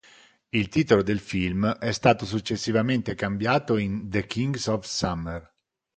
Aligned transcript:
Il 0.51 0.67
titolo 0.69 1.03
del 1.03 1.19
film 1.19 1.67
è 1.77 1.91
stato 1.91 2.25
successivamente 2.25 3.13
cambiato 3.13 3.77
in 3.77 4.09
"The 4.09 4.25
Kings 4.25 4.65
of 4.65 4.83
Summer". 4.83 5.47